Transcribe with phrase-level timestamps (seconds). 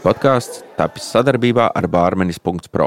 [0.00, 2.86] Podkāsts tapis sadarbībā ar Bārmenis.pro.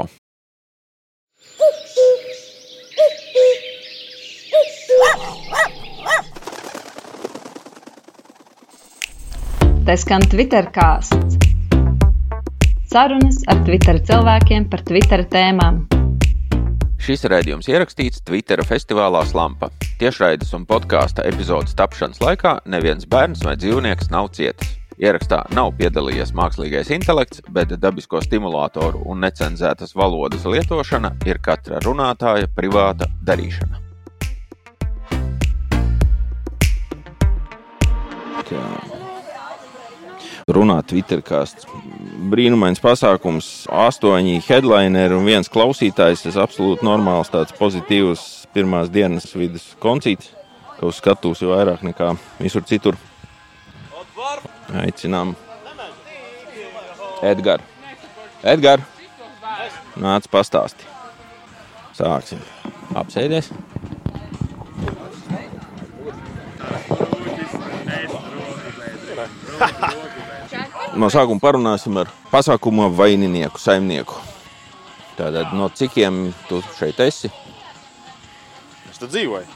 [9.84, 11.38] Tā skan Twitter kāsts.
[12.90, 15.84] Sarunas ar Twitter cilvēkiem par Twitter tēmām.
[16.98, 19.70] Šis raidījums ierakstīts Twitter festivālā Slampa.
[20.00, 24.80] Tiešraides un podkāstu epizodes tapšanas laikā neviens bērns vai dzīvnieks nav cietis.
[24.94, 32.46] Ierakstā nav piedalījies mākslīgais intelekts, bet dabisko stimulātoru un necenzētas valodas lietošana ir katra runātāja
[32.54, 33.80] privāta darīšana.
[38.44, 38.62] Tā.
[40.54, 41.66] Runāt Twitter kāsts.
[42.30, 46.26] Brīnumains pasākums, astoņi headlineri un viens klausītājs.
[46.26, 50.30] Tas absolūti normāls, tāds pozitīvs pirmās dienas vidas koncīts,
[50.76, 52.12] ka uz skatuves jau vairāk nekā
[52.44, 53.00] visur citur.
[54.82, 55.34] Aicinām
[57.24, 57.62] Edgars.
[58.44, 58.82] Edgars,
[59.96, 60.84] nāc pastāsti.
[61.94, 62.42] Sāksim.
[62.98, 63.48] Apsēdies.
[70.94, 74.20] No sākuma parunāsim ar pasākuma vaininieku, saimnieku.
[75.18, 77.30] Tātad no cikiem tu šeit esi?
[78.90, 79.53] Es tur dzīvoju.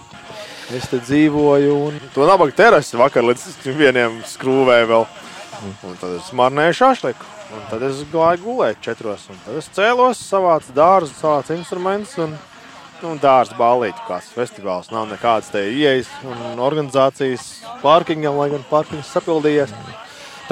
[0.68, 5.06] Es te dzīvoju, un to nabaga terasi vakar līdz vieniem skrūvēju vēl.
[5.88, 7.30] Un tad es marnēju šašliku.
[7.56, 9.24] Un tad es gāju gulēt četros.
[9.32, 12.18] Un tad es cēlos, savācu dārzu, savācu instrumentus.
[12.20, 12.36] Un,
[13.08, 14.92] un dārza ballīti, kāds festivāls.
[14.92, 17.48] Nav nekādas te ieejas un organizācijas
[17.80, 19.72] pārkingam, lai gan pārkings sapildījies.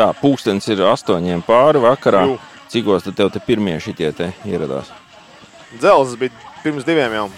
[0.00, 2.24] Tā, pūkstens ir astoņiem pāri vakarā.
[2.30, 2.40] Jū.
[2.72, 4.88] Cikos tad tev te pirmie šitie te ieradās?
[5.76, 6.32] Dzelzs bija
[6.64, 7.28] pirms diviem jau.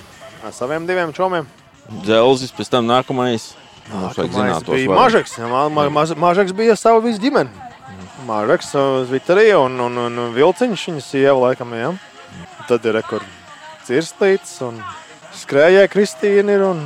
[0.47, 1.51] Ar saviem diviem čomiem.
[1.89, 3.53] Dzelzis, pēc tam nākamais.
[3.89, 5.00] Mums vajag zināt, tos bija vairāk.
[5.00, 5.39] Mažeks.
[5.48, 7.67] Ma, ma, ma, mažeks bija savu visu ģimeni.
[8.28, 8.75] Mažeks,
[9.08, 11.92] Vitorija un, un, un, un Vilciņš, viņa sieva laikam, jā.
[12.69, 13.25] Tad ir rekur
[13.86, 14.83] cirslīts un
[15.39, 16.82] skrējēja Kristīna ir un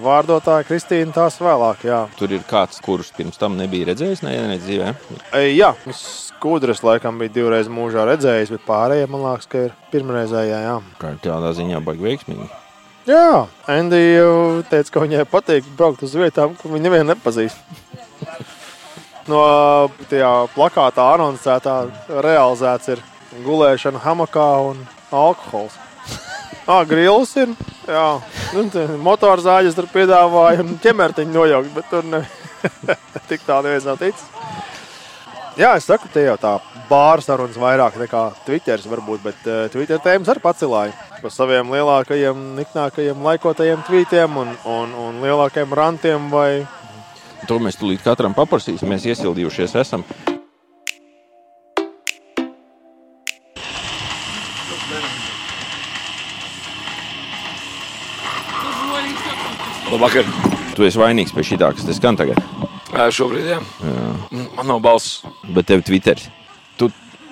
[0.00, 1.98] vārdotāja Kristīna tās vēlāk, jā.
[2.16, 4.94] Tur ir kāds, kurš pirms tam nebija redzējis, nevienā dzīvē.
[5.36, 10.62] Ei, jā, skudras laikam bija divreiz mūžā redzējis, bet pārējie man liekas, ka ir pirmreizējā,
[10.70, 10.78] jā.
[11.02, 12.48] Kā tādā ziņā baigi veiksmīgi.
[13.08, 14.32] Jā, jau
[14.68, 17.56] teica, ka viņai patīk braukt uz vietām, kur viņa nevienu nepazīst.
[19.32, 19.40] no
[20.10, 21.76] tajā plakātā anoncētā
[22.26, 23.02] realizēts ir
[23.46, 25.78] gulēšana hamakā un alkohols.
[26.68, 27.56] Ah, grils ir.
[27.88, 28.20] Jā,
[28.52, 28.66] nu,
[29.00, 32.26] motorzāģis tur piedāvāja un ķemertiņu nojaukt, bet tur ne,
[33.32, 34.26] tik tā neviens nav ticis.
[35.56, 36.58] Jā, es saku, te jau tā
[36.92, 42.40] bāra sarunas vairāk nekā Twitter, varbūt, bet uh, Twitter tēmas arī pacēlāja par saviem lielākajiem,
[42.58, 46.30] niknākajiem laikotajiem tweetiem un, un, un lielākajiem rantiem.
[46.32, 46.64] Vai...
[47.50, 48.88] To mēs tūlīt katram paprasīsim.
[48.90, 50.06] Mēs iesildījušies esam.
[59.88, 60.26] Labvakar.
[60.76, 62.38] Tu esi vainīgs pie šī tā, kas te skan tagad.
[62.94, 63.58] Ā, Šobrīd, jā.
[64.30, 65.22] Man nav balss.
[65.54, 66.20] Bet tev Twitter.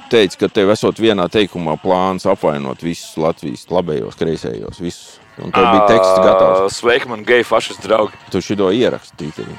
[0.07, 4.79] Tu teici, ka tev esot vienā teikumā plāns apvainot visus Latvijas labējos, kreisējos.
[4.79, 5.17] Visus.
[5.43, 6.77] Un tev bija teksts gatavs.
[6.79, 8.15] Sveiki, man geju fašas draugi.
[8.31, 9.57] Tu šo ierakstu Twitterī.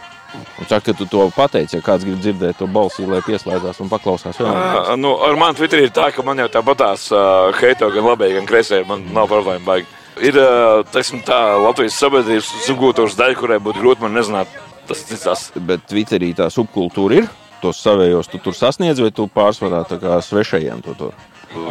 [0.59, 3.90] Un saka, ka tu to pateici, ja kāds grib dzirdēt to balsi, lai pieslēdzās un
[3.91, 4.50] paklausās vēl.
[4.52, 8.38] Ā, Nu, ar mani Twitterī ir tā, ka man jau tāpatās uh, heito gan labēji,
[8.40, 8.88] gan kreisēji.
[8.90, 9.88] Man nav problēma baigi.
[10.28, 10.47] Ir ā,
[10.94, 14.52] teiksim, tā Latvijas sabiedrības zugūtošs daļa, kurai būtu grūti man nezināt.
[14.88, 15.50] Tas tas.
[15.59, 17.29] Bet Twitterī tā subkultūra ir.
[17.62, 19.81] Tos savējos tu tur sasniedz, vai tu pārsvarā
[20.22, 21.16] svešajiem to tur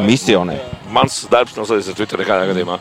[0.03, 0.59] misionē.
[0.95, 2.79] Mans darbs nav saistīts ar Twitter nekādā gadījumā.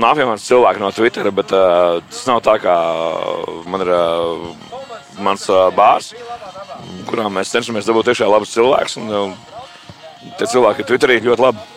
[0.00, 2.76] Nav jau mans cilvēks no Twitter, bet uh, tas nav tā kā
[3.68, 4.46] man ir uh,
[5.22, 6.12] mans uh, bārs,
[7.10, 8.96] kurā mēs cenšamies dabūt tiešām labus cilvēkus.
[9.02, 11.68] Un, uh, tie cilvēki ir Twitterī ļoti labi.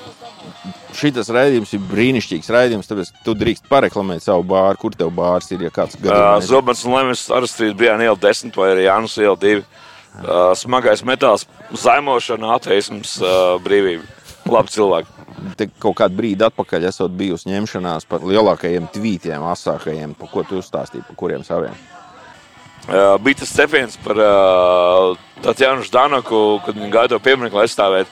[0.95, 5.65] Šis raidījums ir brīnišķīgs raidījums, tāpēc tu drīkst pareklamēt savu bāru, kur tev bārs ir.
[5.67, 9.35] Ja kāds Uh, gadījumā Zobens un Lemons arestēts Briāna iela 10 vai arī Jānis iela
[9.41, 9.65] 2.
[10.15, 11.43] Uh, smagais metāls,
[11.75, 14.05] zaimošana, ateisms, uh, brīvība.
[14.45, 15.11] Labi cilvēki.
[15.57, 20.61] te kaut kādu brīdi atpakaļ esot bijusi ņemšanās par lielākajiem tvītiem, asākajiem, par ko tu
[20.61, 21.75] uzstāstīji, par kuriem saviem.
[22.85, 28.07] Uh, bija tas cepiens par uh, Tatjanu Ždanoku, kad viņa gaida to pieminiektu aizstāvēt.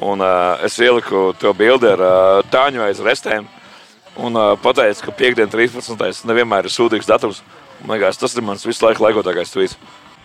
[0.00, 3.48] Un, uh, es ieliku to bildi ar uh, tāņu aiz restēm.
[4.16, 6.24] Un uh, pateicu, ka piekdien 13.
[6.28, 7.42] nevienmēr ir sūdīgs datums.
[7.82, 9.76] Man liekas, tas ir mans visu laiku laikotākais tvīts.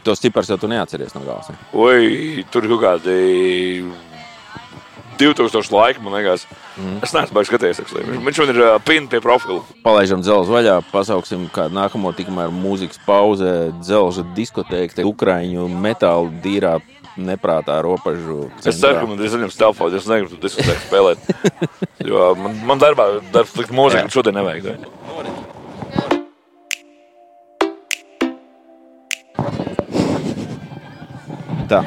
[0.05, 1.51] Tos cipars jau tu neatceries no galvas.
[1.51, 1.59] Ne?
[1.77, 3.17] Oi, tur kaut kādi
[5.21, 6.47] 2000 laika, man liekas.
[6.79, 6.97] Mm.
[7.05, 7.81] Es neesmu baigts skatījies.
[7.83, 8.05] actually.
[8.07, 9.61] Viņš, viņš man ir pinta pie profila.
[9.85, 13.51] Palaidām dzelzceļa vaļā, pasauksim kādu nākamo, tikmēr mūzikas pauze,
[13.83, 16.79] dzelzceļa diskotēka, te Ukraiņu metāla dīrā
[17.21, 18.47] neprātā robežu.
[18.63, 21.21] Es ceru, ka man ir zaļums telefons, es negribu diskutēt, spēlēt.
[22.01, 24.71] Jo man, man darbā darbs un šodien nevajag.
[31.71, 31.81] Tā.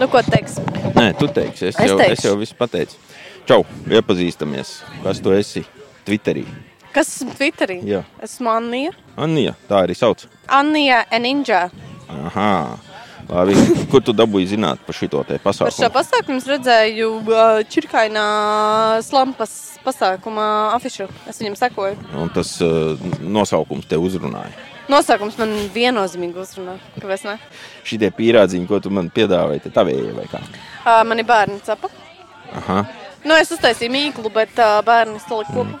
[0.00, 0.56] Nu, ko teiks?
[0.96, 2.12] Nē, tu teiksi, es, Es jau, teikšu.
[2.16, 2.96] es jau visu pateicu.
[3.48, 4.78] Čau, iepazīstamies.
[5.04, 5.60] Kas tu esi?
[6.06, 6.46] Twitterī.
[6.94, 7.76] Kas esmu Twitterī?
[7.86, 8.00] Jā.
[8.24, 8.94] Esmu Anija.
[9.20, 10.24] Anija, tā arī sauc.
[10.48, 11.66] Anija Eninja.
[12.08, 12.78] Aha.
[13.30, 13.54] Labi.
[13.92, 15.92] Kur tu dabūji zināt par šito te Par šo pasākumu?
[15.94, 18.24] pasākumu es redzēju uh, Čirkainā
[19.06, 19.52] slampas
[19.84, 21.06] pasākuma afišu.
[21.30, 22.00] Es viņam sekoju.
[22.18, 24.50] Un tas uh, nosaukums te uzrunāja.
[24.90, 26.74] Nosaukums man viennozīmīgi uzrunā.
[26.98, 27.36] Kāpēc ne?
[27.86, 30.40] Šitie pīrādziņi, ko tu man piedāvāji, te tavējie vai kā?
[30.80, 31.90] Uh, mani bērni capa.
[32.58, 32.80] Aha.
[33.24, 35.80] Nu, es uztaisīju mīklu, bet uh, bērni salika kopā.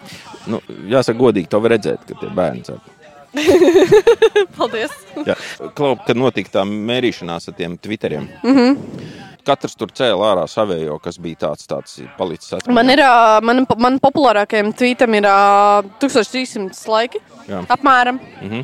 [0.50, 0.60] Nu,
[0.92, 2.96] jāsaka godīgi, to var redzēt, ka tie bērni cep.
[4.56, 4.90] Paldies!
[5.26, 5.36] Jā,
[5.78, 8.28] Klau, kad notika tā mērīšanās ar tiem Twitteriem.
[8.42, 8.58] Mm Mhm.
[8.58, 9.18] -hmm.
[9.44, 12.74] Katrs tur cēlā ārā savējo, kas bija tāds, tāds palicis atmiņā.
[12.74, 13.00] Man ir,
[13.42, 17.18] man, man populārākajam tvītam ir uh, 1300 laiki.
[17.48, 17.62] Jā.
[17.68, 18.20] Apmēram.
[18.42, 18.60] Mhm.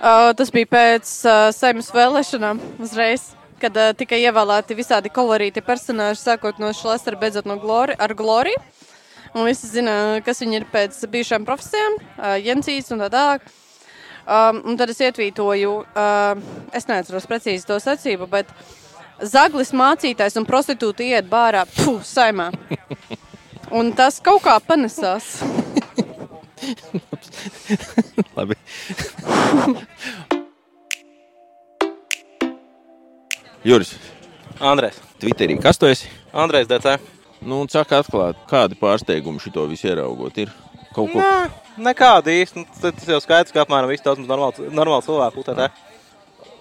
[0.00, 3.34] Uh, tas bija pēc uh, saimnes vēlēšanām uzreiz.
[3.60, 8.62] Kad uh, tika ievēlēti visādi kolorīti personāļi, sākot no Šlesera, beidzot no Glori, ar Gloriju.
[9.36, 9.92] Un visi zina,
[10.24, 13.44] kas viņi ir pēc bijušām profesijām, uh, Jensīs un tā tālāk.
[14.24, 18.48] Um, un tad es ietvītoju, uh, es neatceros precīzi to secību, bet
[19.20, 22.48] zaglis mācītājs un prostitūta iet bārā, puh, saimā.
[23.70, 25.36] Un tas kaut kā panesās.
[28.36, 28.54] Labi.
[33.64, 33.94] Juris,
[34.60, 34.96] Andrejs.
[35.20, 36.08] Twitterī, kas tu esi?
[36.32, 36.96] Andrejs DC.
[37.44, 40.52] Nu, un saka, atklāt, kādi pārsteigumi šito visu ieraugot ir.
[40.94, 41.50] Kaut ko Nē,
[41.86, 42.60] nekāda īsti.
[42.64, 45.38] Nu, Tas jau skaidrs, ka apmēram viss tāds normāls, normāls cilvēks.
[45.44, 45.86] UTT.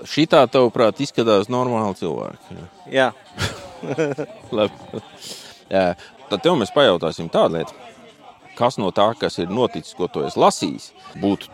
[0.08, 2.60] šitā, tavuprāt, izskatās normāli cilvēki.
[2.60, 2.68] Jā.
[3.00, 3.08] Jā,
[4.56, 5.02] Labi.
[5.72, 5.86] Jā,
[6.30, 7.76] tad tev mēs pajautāsim tādu lietu,
[8.60, 10.92] kas no tā, kas ir noticis, ko tu esi lasījis,
[11.24, 11.50] būtu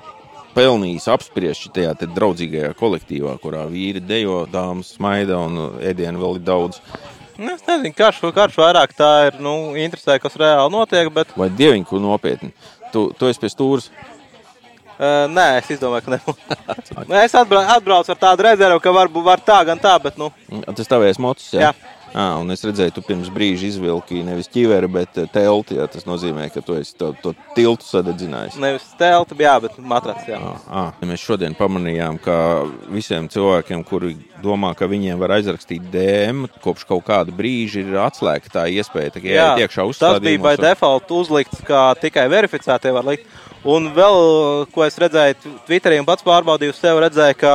[0.56, 6.48] pelnījis apspriest šajā te draudzīgajā kolektīvā, kurā vīri dejo, dāmas smaida un ēdienu vēl ir
[6.48, 6.82] daudz.
[7.36, 9.40] Nu, es nezinu, karš, karš vairāk tā ir.
[9.44, 11.10] Nu, interesē, kas reāli notiek.
[11.12, 12.54] Bet, Vai dieviņ, ko nopietni?
[12.94, 13.90] Tu, tu esi pie stūres.
[14.96, 16.40] uh, nē, es izdomāju, ka nebūs.
[17.26, 20.32] es atbraucu, ar tādu rezervu, ka varbūt var tā, gan tā, bet nu,
[20.72, 21.52] Tas tavējais mocis.
[21.58, 21.74] Jā.
[21.74, 21.95] Jā.
[22.16, 25.76] À, un es redzēju, tu pirms brīža izvilki nevis ķiveri, bet eh, telti.
[25.76, 28.56] Jā, tas nozīmē, ka tu esi to, to tiltu sadedzinājis.
[28.64, 30.30] nevis telti, jā, bet matracis.
[30.32, 30.40] Jā.
[30.40, 30.84] À, à.
[31.04, 32.38] Mēs šodien pamanījām, ka
[32.88, 38.62] visiem cilvēkiem, kuri domā, ka viņiem var aizrakstīt DM, kopš kaut kāda brīža ir atslēgta
[38.62, 39.18] tā iespēja.
[39.18, 43.28] Tā, iet iekšā tas bija by default uzlikts, kā tikai verificētie var likt.
[43.66, 44.16] Un vēl,
[44.70, 47.54] ko es redzēju, Twitterī pats pārbaudīju sev, redzēju, ka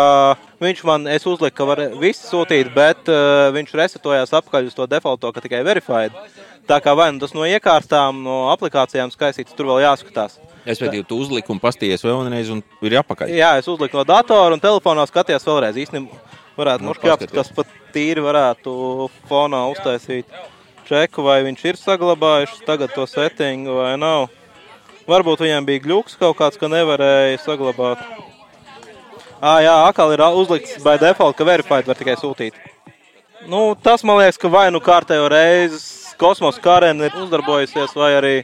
[0.58, 4.88] viņš man, es uzliku, ka var visi sūtīt, bet uh, viņš resetojās apakaļ uz to
[4.90, 6.16] defaulto, ka tikai verified.
[6.66, 10.40] Tā kā vai nu tas no iekārtām, no aplikācijām skaistīts, tur vēl jāskatās.
[10.66, 13.30] Es pēdējo tu uzliku un pasties vēlreiz, un ir jāpakaļ.
[13.30, 15.78] Jā, es uzliku no datora un telefonā skatījos vēlreiz.
[15.78, 16.18] Īstenībā
[16.58, 16.96] varētu Nu,
[17.32, 18.74] kas pat tīri varētu
[19.30, 20.26] fonā uztaisīt
[20.90, 24.28] čeku, vai viņš ir saglabājuši tagad to settingu vai nav.
[25.10, 28.02] Varbūt viņiem bija gluks kaut kāds, ka nevarēja saglabāt.
[29.40, 32.58] À, jā, atkal ir uzlikts by default, ka verified var tikai sūtīt.
[33.48, 35.80] Nu, tas man liekas, ka vai nu kārtējo reizi
[36.20, 38.34] kosmosa karēna ir uzdarbojusies, vai arī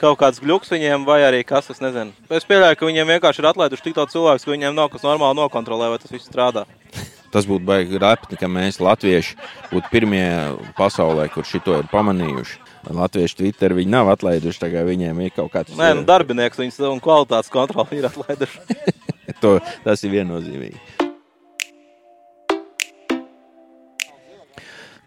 [0.00, 2.14] kaut kāds gluks viņiem, vai arī kas, es nezinu.
[2.32, 5.36] Es pieļauju, ka viņiem vienkārši ir atlaiduši tik daudz cilvēku, ka viņiem nav kas normāli
[5.42, 6.64] nokontrolē, vai tas viss strādā.
[7.30, 9.36] Tas būtu baigi repni, ka mēs, latvieši,
[9.70, 10.26] būtu pirmie
[10.80, 12.69] pasaulē, kur šito ir pamanījuši.
[12.88, 15.74] Latviešu Twitter viņi nav atlaiduši, tagad viņiem ir kaut kāds.
[15.76, 18.80] Nē, nu, darbinieks viņas un kvalitātes kontroli ir atlaiduši.
[19.42, 20.80] to, tas ir viennozīmīgi.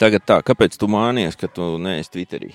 [0.01, 2.51] Tagad tā, kāpēc tu mānies, ka tu neesi Twitterī?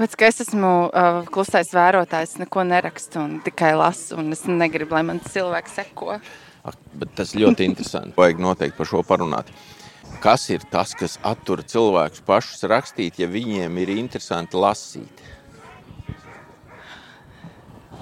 [0.00, 4.16] Pēc es esmu uh, klusais vērotājs, neko nerakstu un tikai lasu.
[4.16, 6.16] un Es negribu, lai man cilvēki seko.
[6.64, 8.16] Ak, bet tas ļoti interesanti.
[8.16, 9.52] Vajag noteikti par šo parunāt.
[10.20, 15.22] Kas ir tas, kas attur cilvēkus pašus rakstīt, ja viņiem ir interesanti lasīt?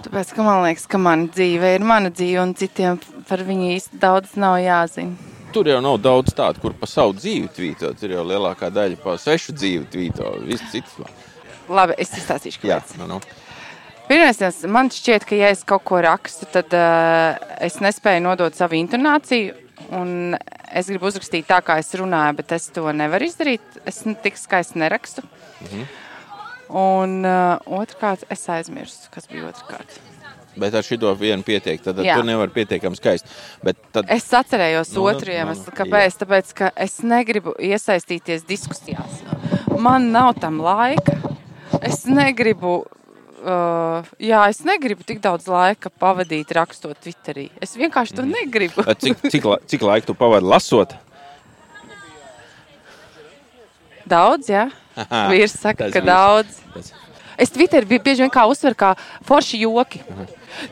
[0.02, 3.98] Tāpēc, ka man liekas, ka mana dzīve ir mana dzīve, un citiem par viņu īsti
[4.02, 5.34] daudz nav jāzina.
[5.52, 7.90] Tur jau nav daudz tādu, kur pa savu dzīvi tvīto.
[7.98, 10.32] Tur jau lielākā daļa pa sešu dzīvi tvīto.
[10.46, 10.98] Viss cits.
[11.68, 12.98] Labi, es izstāstīšu, Jā, kāpēc.
[13.00, 13.20] nu, nu.
[14.08, 14.38] Pirmais,
[14.72, 17.34] man šķiet, ka, ja es kaut ko rakstu, tad uh,
[17.64, 19.56] es nespēju nodot savu intonāciju.
[19.98, 20.36] Un
[20.75, 23.60] es gribu uzrakstīt tā, kā es runāju, bet es to nevaru izdarīt.
[23.87, 25.22] Es n- tik skaisti nerakstu.
[25.62, 25.87] -hmm.
[26.68, 30.00] Un uh, otrkārt, es aizmirsu, kas bija otrkārt.
[30.58, 32.16] Bet ar šo vienu pietiek, tad Jā.
[32.18, 33.28] tu nevari pietiekami skaisti.
[33.62, 36.18] Bet tad, Es atcerējos Nu, nu, nu, otru nu, iemeslu, nu, kāpēc.
[36.18, 39.22] Tāpēc, ka es negribu iesaistīties diskusijās.
[39.78, 41.16] Man nav tam laika.
[41.82, 42.84] Es negribu.
[43.38, 47.49] Uh, jā, es negribu tik daudz laika pavadīt rakstot Twitterī.
[47.62, 48.83] Es vienkārši to negribu.
[48.85, 50.95] Bet cik, cik, la- cik laika tu pavadi lasot?
[54.09, 54.68] Daudz, jā.
[54.97, 56.07] Aha, Vīrs saka, ka viss.
[56.09, 56.61] daudz.
[56.75, 56.92] Tas-
[57.38, 60.00] Es Twitterī bie- bieži vien kā uzsveru, kā forši joki.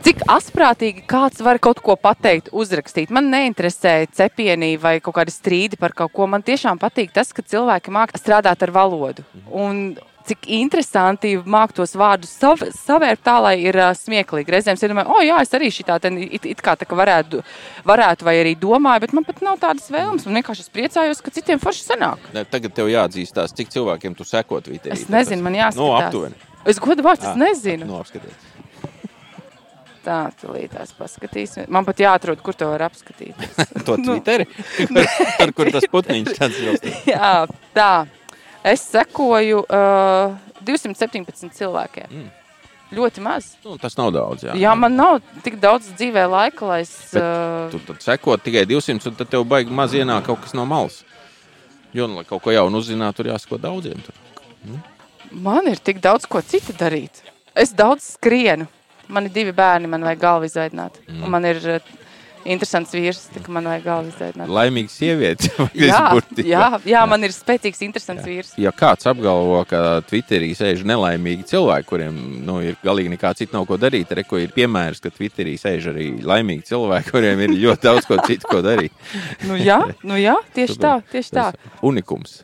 [0.02, 3.08] Cik asprātīgi kāds var kaut ko pateikt, uzrakstīt.
[3.08, 6.26] Man neinteresē cepienī vai kaut kādi strīdi par kaut ko.
[6.26, 9.22] Man tiešām patīk tas, ka cilvēki māca strādāt ar valodu.
[9.52, 9.96] Un
[10.28, 14.52] cik interesanti māk tos vārdus sav, savērpt tā, lai ir uh, smieklīgi.
[14.54, 17.42] Reizēm es domāju, oh, jā, es arī šitā ten it, it kā tā kā varētu,
[17.86, 20.26] varētu, vai arī domāju, bet man pat nav tādas vēlmes.
[20.26, 22.26] Man vienkārši es priecājos, ka citiem forši sanāk.
[22.34, 24.96] Ne, Tagad tev jāatzīstās, cik cilvēkiem tu seko Twitterī.
[24.98, 25.80] Es nezinu, man jāskatās.
[25.82, 26.38] Nu, aptuveni.
[26.66, 27.86] Es godu vārds, es Ah, nezinu.
[27.86, 28.44] Nu, apskaties.
[30.06, 31.64] Tā, tūlītās paskatīsim.
[31.74, 33.34] Man pat jāatrod, kur to var apskatīt.
[33.86, 34.14] To Nu.
[34.16, 34.46] Twitteri,
[35.42, 36.86] ar kur tas putniņš tāds vilst.
[37.10, 37.32] Jā,
[37.74, 37.88] tā.
[38.66, 40.34] Es sekoju uh,
[40.66, 42.10] 217 cilvēkiem.
[42.10, 42.32] Mm.
[42.96, 43.48] Ļoti maz.
[43.64, 44.44] Nu, tas nav daudz.
[44.46, 46.92] Jā, Jā, man nav tik daudz dzīvē laika, lai es.
[47.14, 50.54] Bet Uh, Tu tad seko tikai 200, un tad tev baigi maz ienāk kaut kas
[50.54, 51.00] no malas.
[51.94, 54.02] Jo, nu, lai kaut ko jaunu uzzinātu, tur jāsako daudziem.
[54.06, 54.14] Tur.
[55.30, 57.22] man ir tik daudz ko citu darīt.
[57.54, 58.66] Es daudz skrienu.
[59.08, 60.98] Man ir divi bērni, man vajag galvu izveidot.
[61.06, 61.22] Mm.
[61.24, 61.94] Un man ir uh,
[62.46, 64.50] interesants vīrs, tā kā man vajag galvu izveidot.
[64.56, 65.50] Laimīga sieviete.
[65.86, 66.00] Jā,
[66.40, 68.52] jā, jā, man ir spēcīgs, interesants vīrs.
[68.60, 73.66] Ja kāds apgalvo, ka Twitterī sēž nelaimīgi cilvēki, kuriem nu, ir galīgi nekā cita nav
[73.68, 78.08] ko darīt, tad ir piemērs, ka Twitterī sēž arī laimīgi cilvēki, kuriem ir ļoti daudz
[78.08, 78.94] ko citu ko darīt.
[79.46, 81.50] Nu, jā, nu, jā tieši tā, tieši tā.
[81.52, 82.40] Tas Unikums.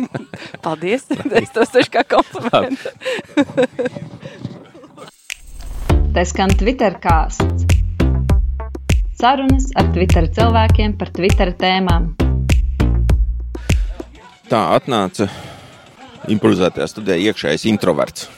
[0.64, 1.04] Paldies!
[1.42, 2.94] Es to saku kā komplimentu.
[6.14, 7.79] Tā skan Twitter kāsts.
[9.20, 12.06] Sarunas ar Twitter cilvēkiem par Twitter tēmām.
[14.48, 15.26] Tā atnāca
[16.32, 18.30] improvizētajā studijā iekšējais introverts.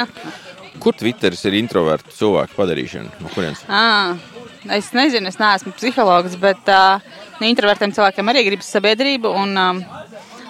[0.82, 3.14] Kur Twitteris ir introvertu cilvēku padarīšana?
[3.24, 3.64] No kurienes?
[3.64, 4.12] À,
[4.76, 7.00] es nezinu, es neesmu psihologs, bet uh,
[7.40, 9.32] introvertiem cilvēkiem arī gribas sabiedrību.
[9.40, 9.84] Un, um,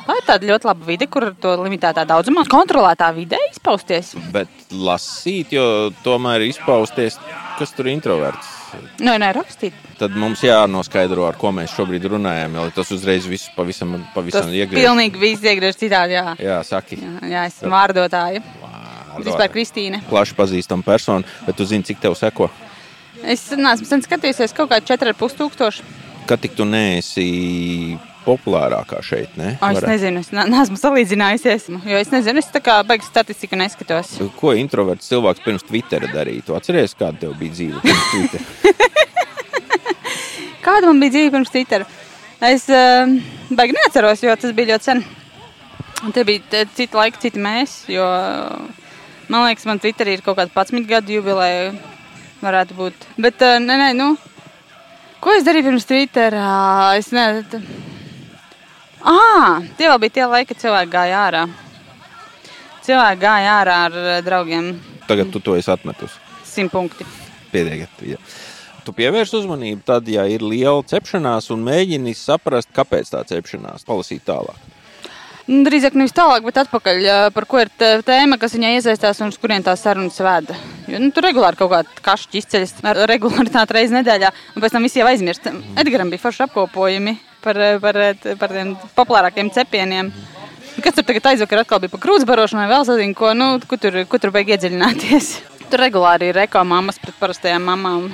[0.03, 4.17] tā ir tāda ļoti laba vide, kur to limitētā daudzumā, kontrolētā vidē izpausties.
[4.35, 7.23] Bet lasīt, jo tomēr izpausties,
[7.61, 8.57] kas tur ir introverts.
[9.01, 9.75] Nu, nē, rakstīt.
[9.99, 14.81] Tad mums jānoskaidro, ar ko mēs šobrīd runājam, jo tas uzreiz viss pavisam, pavisam iegriež.
[14.85, 16.17] pilnīgi viss iegriež citādi.
[16.19, 16.97] Jā, Jā, saki.
[17.03, 18.43] jā, jā esmu vārdotāja.
[19.21, 20.03] Vispār Kristīne.
[20.09, 22.49] Plaši pazīstama persona, bet tu zini, cik tev seko.
[23.27, 25.83] Es neesmu sen skatījusies kaut kādā 4,5 tūkstoši.
[26.31, 27.25] Kad tik tu neesi
[28.23, 29.57] populārākā šeit, ne?
[29.57, 29.89] O, es Varētu.
[29.91, 31.65] nezinu, es ne, neesmu salīdzinājusies.
[31.91, 34.13] Jo es nezinu, es tā kā beigu statistiku neskatos.
[34.39, 36.45] Ko introverts cilvēks pirms Twittera darīja?
[36.47, 38.47] Tu atceries, kāda tev bija dzīve pirms Twittera?
[40.67, 41.83] Kāda man bija dzīve pirms Twitter?
[42.47, 43.11] Es uh,
[43.51, 45.03] baigi neatceros, jo tas bija ļoti sen.
[46.15, 47.75] Tie bija citi laiki, citi mēs.
[47.91, 48.07] Jo,
[49.33, 51.73] man liekas, man Twitterī ir kaut kāda 11 gadu jubileja.
[52.41, 52.97] Varētu būt.
[53.21, 54.15] Bet, uh, nē, nē, nu,
[55.21, 56.37] ko es darīju pirms Twitter?
[56.37, 57.61] Uh, es nezinu.
[59.01, 61.43] Ah, tie vēl bija tie laiki, kad cilvēki gāja ārā.
[62.85, 64.75] Cilvēki gāja ārā ar uh, draugiem.
[65.09, 66.19] Tagad tu to esi atmetus.
[66.47, 67.07] Simt punkti.
[67.53, 67.89] Pietiek.
[68.07, 68.21] Ja.
[68.85, 74.25] Tu pievērsi uzmanību tad, ja ir liela cepšanās un mēģini saprast, kāpēc tā cepšanās, palasīt
[74.29, 74.70] tālāk.
[75.49, 76.99] Nu, Drīzāk nevis tālāk, bet atpakaļ,
[77.35, 80.55] par ko ir tē- tēma, kas viņai iesaistās un uz kurien tās sarunas veda.
[80.91, 84.87] Jo, nu, tur regulāri kaut kāda kašķi izceļas ar regulāritāti reizes nedēļā, un pēc tam
[84.87, 85.49] visi jau aizmirst.
[85.81, 87.99] Edgaram bija forši apkopojumi par, par,
[88.39, 90.13] par tiem populārākiem cepieniem.
[90.81, 94.05] Kas tur tagad aizvakar atkal bija par krūtsbarošanu vai vēl zinu, ko, nu, ko tur,
[94.09, 95.33] ko tur beig iedziļināties.
[95.71, 98.11] Tur regulāri ir rekomāmas pret parastajām mamām.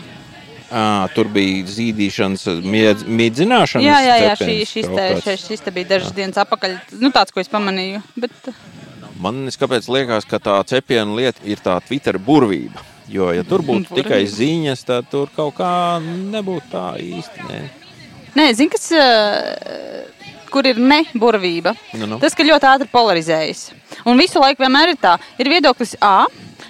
[0.67, 3.87] À, tur bija zīdīšanas, miedz, miedzināšanas.
[3.87, 6.75] Jā, jā, jā šī, cepens šis, te, šis, šis te bija dažas dienas atpakaļ.
[6.99, 8.03] Nu, tāds, ko es pamanīju.
[8.19, 8.51] Bet,
[9.23, 12.83] Man liekas, ka tā cepiena lieta ir tā Twitter burvība.
[13.09, 14.03] Jo, ja tur būtu Burvība.
[14.03, 15.71] tikai ziņas, tad tur kaut kā
[16.03, 17.47] nebūtu tā īsti.
[17.47, 17.61] Ne.
[18.37, 19.07] Nē, zini, kas, ā,
[20.51, 21.77] kur ir neburvība.
[21.97, 22.19] Nu, nu.
[22.23, 23.69] Tas, ka ļoti ātri polarizējas.
[24.05, 26.27] Un visu laiku vienmēr ir tā, ir viedoklis A.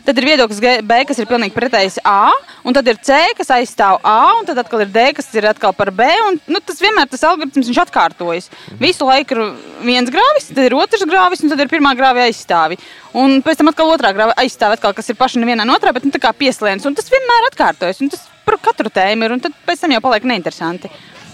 [0.07, 2.31] Tad ir viedoklis B, kas ir pilnīgi pretējs A,
[2.63, 5.75] un tad ir C, kas aizstāv A, un tad atkal ir D, kas ir atkal
[5.75, 6.07] par B.
[6.29, 8.47] Un, nu, tas vienmēr tas algoritms viņš atkārtojas.
[8.79, 9.43] Visu laiku ir
[9.83, 12.79] viens grāvis, tad ir otrs grāvis, un tad ir pirmā grāvja aizstāvi.
[13.19, 16.15] Un pēc tam atkal otrā grāvja aizstāv, atkal, kas ir paši nevienā otrā, bet nu,
[16.15, 16.87] tā kā pieslēdz.
[16.87, 20.05] Un tas vienmēr atkārtojas, un tas par katru tēmu ir, un tad pēc tam jau
[20.07, 20.93] paliek neinteresanti.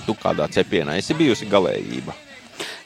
[0.09, 2.22] Tu kādā cepienā esi bijusi galējība.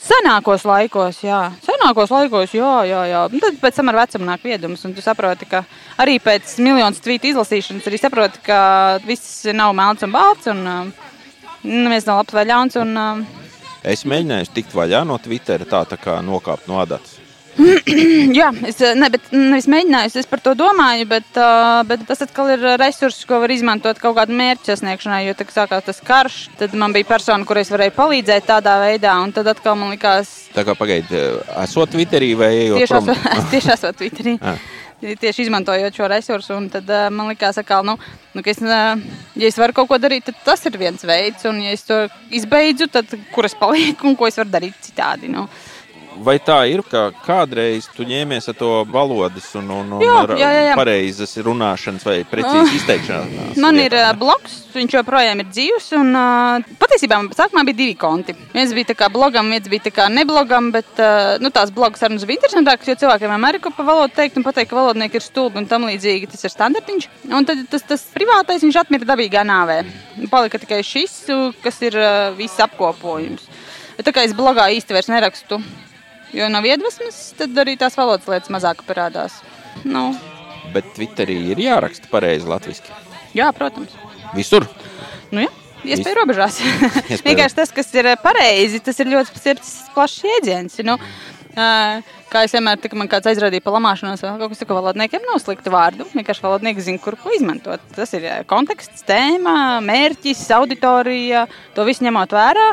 [0.06, 3.22] Senākos laikos, jā, senākos laikos, jā, jā, jā.
[3.26, 5.64] Un tad pēc tam ar vecumu nāk viedums, un tu saproti, ka
[6.02, 8.60] arī pēc miljonus tvītu izlasīšanas arī saproti, ka
[9.06, 11.10] viss nav melns un balts, un uh,
[11.66, 12.78] neviens nav labs vai ļauns.
[12.84, 13.44] Un, uh,
[13.86, 17.15] Es mēģināju tikt vaļā no Twitter, tā, tā kā nokāpt no adatas.
[18.36, 22.20] Jā, es eh, ne, bet, nevis mēģināju, es par to domāju, bet, uh, bet tas
[22.26, 25.22] atkal ir resurss, ko var izmantot kaut kādu mērķu sasniegšanai.
[25.28, 28.76] Jo tā kā sākās tas karš, tad man bija persona, kurai es varēju palīdzēt tādā
[28.84, 31.20] veidā, un tad atkal man likās, Tā kā pagaidi,
[31.60, 34.40] esot Twitterī vai ejot tieši esot, tieši esot Twitterī.
[34.46, 34.58] Ah.
[35.20, 37.98] Tieši izmantojot šo resursu, un tad uh, man likās, ka, nu,
[38.32, 38.96] nu, ka es, uh,
[39.36, 41.98] ja es varu kaut ko darīt, tad tas ir viens veids, un ja es to
[42.32, 45.28] izbeidzu, tad kur es palieku un ko es varu darīt citādi.
[45.28, 45.44] Nu.
[46.24, 50.48] Vai tā ir, ka kādreiz tu ņēmies ar to valodas un, un, un Jā, jā,
[50.54, 50.76] jā, jā.
[50.78, 53.58] pareizas runāšanas vai precīzi izteikšanās?
[53.60, 55.90] Man ir uh, bloks, viņš joprojām ir dzīves.
[55.98, 58.36] Un, uh, patiesībā man sākumā bija divi konti.
[58.54, 62.40] Viens bija kā blogam, viens bija kā neblogam, bet uh, nu, tās blogas sarunas bija
[62.40, 65.60] interesantākas, jo cilvēkiem vienmēr ir ko pa valodu teikt un pateikt, ka valodnieki ir stulbi
[65.62, 66.32] un tam līdzīgi.
[66.32, 67.08] Tas ir standartiņš.
[67.28, 69.82] Un tad tas, tas privātais viņš atmira dabīgā nāvē.
[70.32, 71.24] Palika tikai šis,
[71.64, 73.50] kas ir uh, viss apkopojums.
[73.96, 75.56] Bet Tā kā es blogā vairs nerakstu,
[76.34, 79.38] jo nav iedvesmas, tad arī tās valodas lietas mazāk parādās.
[79.84, 80.08] Nu,
[80.74, 82.96] Bet Twitterī ir jāraksta pareizi latviešu.
[83.36, 83.92] jā, protams.
[84.34, 84.66] Visur.
[85.30, 85.52] Nu, jā.
[85.86, 86.58] Iespēja robežās.
[87.26, 89.54] Vienkārši tas, kas ir pareizi, tas ir ļoti
[89.94, 90.80] plašs jēdziens.
[90.86, 90.96] Nu,
[91.54, 91.68] ā,
[92.32, 95.40] kā es vienmēr, kad man kāds aizrādīja par lamāšanos, vai kaut kas tāds, valodniekiem nav
[95.42, 96.06] slikta vārdu.
[96.12, 97.82] Vienkārši valodnieki zina, kur ko izmantot.
[97.96, 99.56] Tas ir konteksts, tēma,
[99.86, 101.46] mērķis, auditorija.
[101.76, 102.68] To visu ņemot vērā.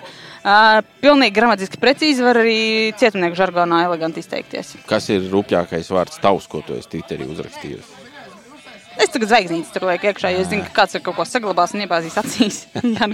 [1.03, 2.60] Pilnīgi gramatiski precīzi var arī
[3.00, 4.75] cietumnieku žargonā eleganti izteikties.
[4.89, 7.92] Kas ir rupjākais vārds tavs, ko tu esi Twitterī uzrakstījis?
[9.01, 11.73] Es tagad zvaigznītes tur lieku iekšā, jo es zinu, ka kāds ir kaut ko saglabājis
[11.73, 12.59] un iepazīs acīs.
[12.93, 13.07] Jā.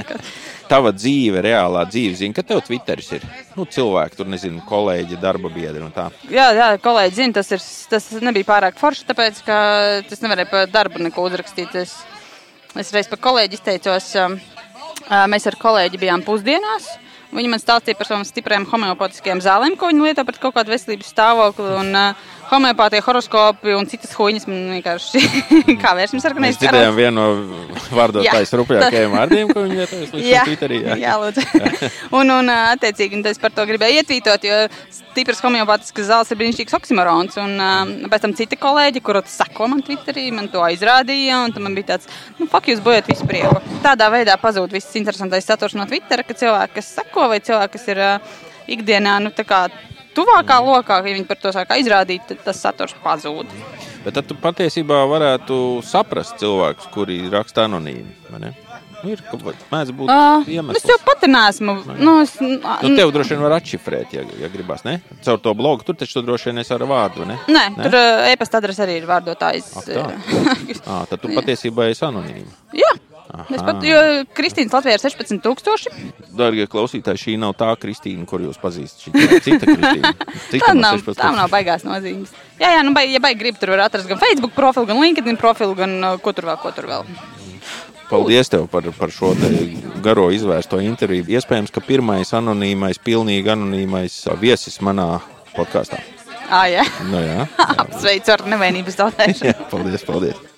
[0.68, 3.26] Tava dzīve, reālā dzīve, zina, ka tev Twitteris ir.
[3.56, 6.10] Nu, cilvēki tur, nezinu, kolēģi, darba biedri un tā.
[6.32, 9.60] Jā, jā kolēģi zina, tas, ir, tas nebija pārāk forši, tāpēc ka
[10.10, 11.78] tas nevarēja par darbu neko uzrakstīt.
[11.80, 11.96] Es,
[12.76, 14.36] es reiz par kolēģi izteicos, um,
[15.06, 16.92] uh, mēs ar kolēģi bijām pusdienās.
[17.30, 21.12] Viņi man stāstīja par savām stiprām homeopātiskajām zālēm, ko viņi lieto pret kaut kādu veselības
[21.14, 21.76] stāvokli.
[21.78, 25.22] Un, uh, homeopātija, horoskopi un citas huīņas man vienkārši
[25.84, 27.26] kā vērsmes Mēs sarkanais dzirdējām vienu no
[27.96, 28.60] vārdotājas Jā.
[28.60, 30.80] rupjākajiem vārdiem, ko viņi lietojas līdz Jā, Twitterī.
[30.84, 30.98] jā.
[31.00, 31.46] jā lūdzu.
[32.20, 34.60] un, un, ā, attiecīgi, un es par to gribēju ietvītot, jo
[34.98, 37.38] stipras homeopātiskas zāles ir brīnišķīgs oksimorons.
[37.42, 37.70] Un ā,
[38.12, 42.10] pēc tam citi kolēģi, kurot sako man Twitterī, man to izrādīja, un man bija tāds,
[42.40, 43.62] nu, fuck, jūs bojat visu prieku.
[43.86, 47.90] Tādā veidā pazūd viss interesantais saturs no Twittera, ka cilvēki, kas sako, vai cilvēki, kas
[47.94, 48.12] ir ā,
[48.70, 49.66] ikdienā, nu, tā kā
[50.16, 53.48] tuvākā lokā, ja viņi par to sāk izrādīt, tad tas saturs pazūd.
[54.06, 58.54] Bet tad tu patiesībā varētu saprast cilvēkus, kuri raksta anonīmi.
[59.00, 60.82] Nu, ir kaut kāds būt Uh, iemesls.
[60.84, 61.76] es jau pati nesmu.
[62.04, 64.84] Nu, es, Nu, tev droši vien var atšifrēt, ja, ja gribās.
[64.84, 64.98] Ne?
[65.24, 67.24] Caur to blogu tur taču tu droši vien esi ar vārdu.
[67.28, 67.38] Ne?
[67.48, 67.84] Nē, Ne?
[67.86, 69.70] tur ā, e-pasta adrese arī ir vārdotājs.
[69.80, 70.04] Ak, tā.
[70.84, 72.52] À, tad tu patiesībā esi anonīms.
[72.76, 72.92] Jā,
[73.30, 74.00] es pat, jo
[74.38, 76.12] Kristīnas Latvijā ir 16,000.
[76.38, 79.06] Darbie klausītāji, šī nav tā Kristīna, kur jūs pazīstat.
[79.06, 80.14] Šī ir cita Kristīna.
[80.52, 81.20] Cita Tā nav, 16.
[81.20, 82.34] tā nav baigās nozīmes.
[82.60, 85.38] Jā, jā, nu, bai, ja baigi grib, tur var atrast gan Facebook profilu, gan LinkedIn
[85.40, 87.06] profilu, gan uh, ko tur vēl, ko tur vēl.
[88.10, 89.36] Paldies tev par, par šo
[90.02, 91.28] garo izvērsto interviju.
[91.30, 95.20] Iespējams, ka pirmais anonīmais, pilnīgi anonīmais viesis manā
[95.54, 96.02] podkāstā.
[96.50, 97.46] Ā, jā, Nu, jā,
[97.86, 99.50] apsveicu ar nevainības zaudēšanu.
[99.52, 100.49] jā, paldies, paldies.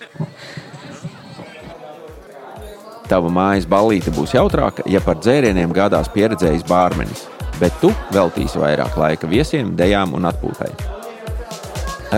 [3.11, 7.25] Tava mājas ballīte būs jautrāka, ja par dzērieniem gādās pieredzējis bārmenis,
[7.59, 10.69] bet tu veltīsi vairāk laika viesiem, dejām un atpūtai.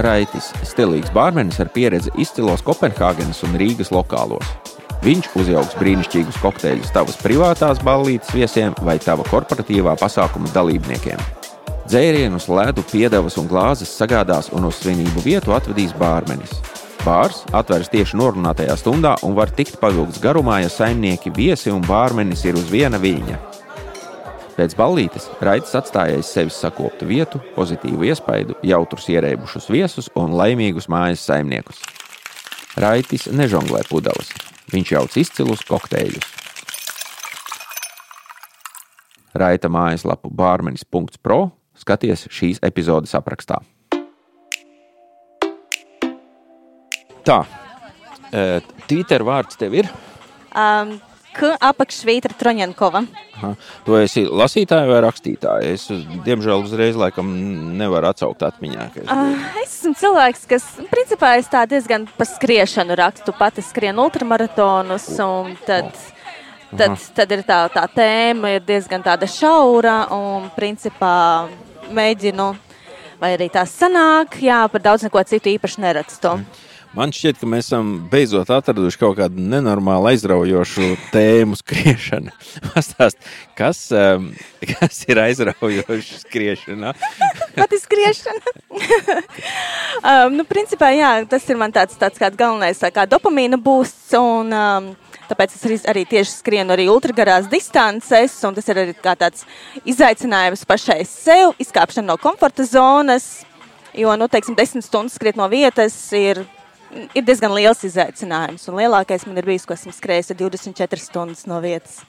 [0.05, 4.45] Raitis- stilīgs bārmenis ar pieredzi izcilos Kopenhāgenes un Rīgas lokālos.
[5.01, 11.17] Viņš uzjauks brīnišķīgus kokteļus tavas privātās ballītes viesiem vai tava korporatīvā pasākuma dalībniekiem.
[11.89, 16.53] Dzērienus, ledu, piedevas un glāzes sagādās un uz svinību vietu atvedīs bārmenis.
[17.03, 22.45] Bārs atveras tieši norunātajā stundā un var tikt pavilgts garumā, ja saimnieki, viesi un bārmenis
[22.47, 23.39] ir uz viena viļņa.
[24.55, 30.87] Pēc ballītes Raits atstāja aiz sevis sakoptu vietu, pozitīvu iespaidu, jautrus ierēbušus viesus un laimīgus
[30.87, 31.83] mājas saimniekus.
[32.79, 34.31] Raitis nežonglē pudeles,
[34.71, 36.31] viņš jauc izcilus kokteļus.
[39.43, 41.43] Raita mājaslapu bārmenis.pro
[41.75, 43.59] skaties šīs epizodes aprakstā.
[47.23, 47.39] Tā,
[48.89, 49.89] Twitter vārds tev ir?
[50.53, 50.97] Um,
[51.33, 52.99] K apakšvītra Troņankova.
[53.39, 53.49] Aha.
[53.87, 55.71] Tu esi lasītāja vai rakstītāja?
[55.73, 55.87] Es,
[56.27, 57.31] diemžēl, uzreiz laikam
[57.79, 58.85] nevaru atsaukt atmiņā.
[59.01, 59.07] es.
[59.07, 63.33] Uh, es esmu cilvēks, kas principā es tā diezgan pa skriešanu rakstu.
[63.37, 65.89] Pati skrienu ultramaratonus, un tad,
[66.77, 71.15] tad, tad ir tā, tā tēma ir diezgan tāda šaura, un principā
[71.89, 72.51] mēģinu
[73.17, 74.37] vai arī tā sanāk.
[74.45, 76.37] Jā, par daudz neko citu īpaši nerakstu.
[76.93, 82.29] Man šķiet, ka mēs esam beidzot atraduši kaut kādu nenormālu aizraujošu tēmu skriešanu.
[82.75, 83.17] Pastāst,
[83.57, 84.27] kas, um,
[84.75, 86.93] kas ir aizraujoši skriešanā?
[87.57, 88.53] Pati skriešana.
[88.77, 94.13] um, nu, principā, jā, tas ir man tāds, tāds galvenais tā kā dopamīna būsts.
[94.19, 98.91] Un, um, Tāpēc es arī, arī tieši skrienu arī ultragarās distances, un tas ir arī
[98.93, 99.45] tāds
[99.87, 103.39] izaicinājums pašai sev, izkāpšana no komforta zonas.
[103.97, 106.43] Jo, nu, teiksim, desmit stundas skriet no vietas ir
[107.13, 108.65] ir diezgan liels izaicinājums.
[108.69, 112.01] Un lielākais man ir bijis, ko esmu skrējis 24 stundas no vietas.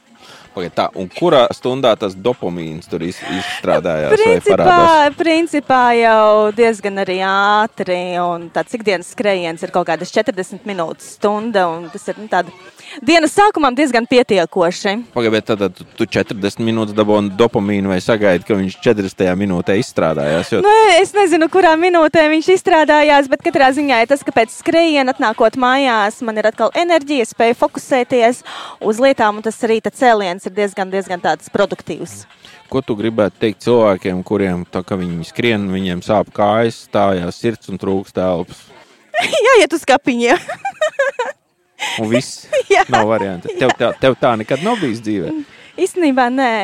[0.55, 4.15] Pagad, tā, un kurā stundā tas dopamīns tur izstrādājās?
[4.15, 4.77] Principā,
[5.19, 7.99] principā jau diezgan arī ātri.
[8.55, 11.67] Tāds ikdienas skrējiens ir kaut kādas 40 minūtes stunda.
[11.93, 12.55] Tas ir nu, tāda
[13.05, 14.95] dienas sākumam diezgan pietiekoši.
[15.15, 20.53] Pagaidiet, tad, tad tu 40 minūtes dabūji dopamīnu vai sagaidi, ka viņš 40 minūtē izstrādājās?
[20.55, 20.63] Jo...
[20.65, 25.15] Nu, es nezinu, kurā minūtē viņš izstrādājās, bet katrā ziņā ir tas, ka pēc skrējiena
[25.15, 28.43] atnākot mājās, man ir atkal enerģija, spēja fokusēties
[28.85, 32.25] uz lietām, un tas rīta cēliens ir diezgan, diezgan tāds produktīvs.
[32.73, 37.71] Ko tu gribētu teikt cilvēkiem, kuriem tā kā viņi skrien, viņiem sāp kājas, stājās sirds
[37.71, 38.65] un trūkst elpas?
[39.49, 40.41] Jāiet uz kapiņiem!
[42.03, 42.47] Un viss
[42.95, 43.51] nav variantu.
[43.59, 45.33] Tev tā, tev tā nekad nav bijis dzīvē.
[45.85, 46.55] Īstenībā nē,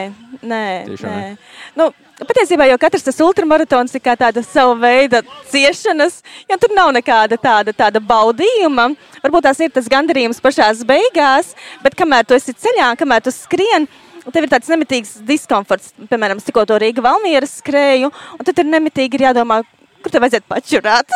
[0.46, 0.64] nē.
[0.86, 1.30] Tiešām, nē.
[1.78, 1.88] Nu,
[2.22, 7.38] patiesībā jau katrs tas ultramaratons ir kā tāda sava veida ciešanas, jo tur nav nekāda
[7.40, 8.92] tāda, tāda baudījuma.
[9.24, 13.90] Varbūt tās ir tas gandarījums pašās beigās, bet kamēr tu esi ceļā, kamēr tu skrieni,
[14.30, 19.16] Tev ir tāds nemitīgs diskomforts, piemēram, tikko to Rīga Valmieras skrēju, un tad ir nemitīgi
[19.16, 19.62] ir jādomā,
[20.02, 21.14] kur tev vajadzētu pačurāt.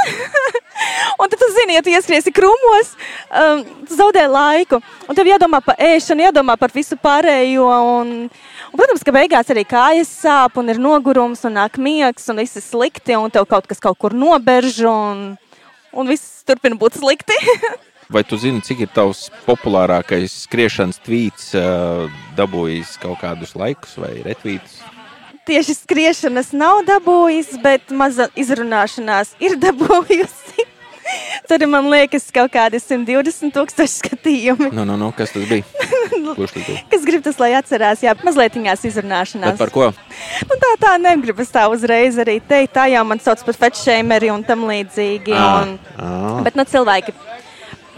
[1.21, 2.93] un tad, tu zini, ja tu ieskriesi krūmos,
[3.29, 4.81] um, tu zaudē laiku.
[5.09, 7.69] Un tev jādomā par ēšanu, jādomā par visu pārējo.
[8.01, 12.43] Un, un, protams, ka beigās arī kājas sāp, un ir nogurums, un nāk miegs, un
[12.43, 15.27] viss ir slikti, un tev kaut kas kaut kur noberž, un,
[15.95, 17.39] un viss turpina būt slikti.
[18.15, 22.05] Vai tu zini, cik ir tavs populārākais skriešanas tvīts, uh,
[22.37, 24.83] dabūjis kaut kādus laikus vai retvītus?
[25.49, 30.71] Tieši skriešanas nav dabūjis, bet maza izrunāšanās ir dabūjusi.
[31.45, 34.71] Tur man liekas, kaut kādi 120 tūkstoši skatījumi.
[34.73, 35.67] Nu, nu, nu, kas tas bija?
[36.91, 39.55] Kas grib tas, lai atcerās, jā, mazliet viņās izrunāšanās.
[39.55, 39.91] Bet par ko?
[40.49, 42.73] Nu, tā tā negribas tā uzreiz arī teikt.
[42.75, 45.35] Tā jau man sauc par fetšēmeri un tam līdzīgi.
[45.37, 46.09] À, un, à.
[46.47, 47.15] Bet nu, cilvēki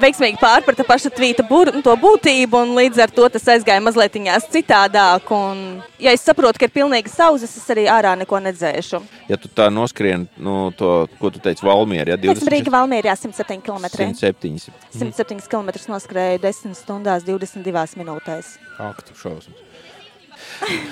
[0.00, 4.16] veiksmīgi pārprata paša tvīta būr, to būtību, un līdz ar to tas aizgāja mazliet
[4.52, 5.30] citādāk.
[5.34, 9.02] Un, ja es saprotu, ka ir pilnīgi sauzes, es arī ārā neko nedzēšu.
[9.30, 12.52] Ja tu tā noskrien, nu, to, ko tu teici, Valmiera, ja 20...
[12.52, 13.90] Rīga Valmiera, 107 km.
[13.92, 14.70] 107.
[14.96, 18.56] 107 km noskrēju 10 stundās, 22 minūtēs.
[18.82, 19.64] Ak, tu šausmas.